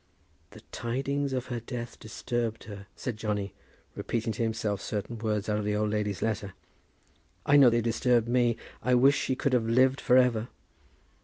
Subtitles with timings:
[0.49, 3.53] "The tidings of her death disturbed her!" said Johnny,
[3.93, 6.55] repeating to himself certain words out of the old lady's letter.
[7.45, 8.57] "I know they disturbed me.
[8.81, 10.47] I wish she could have lived for ever.